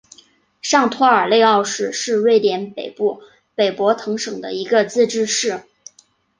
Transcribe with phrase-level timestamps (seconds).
[0.63, 3.21] 上托尔内奥市是瑞典北部
[3.53, 5.61] 北博滕省的一个自治市。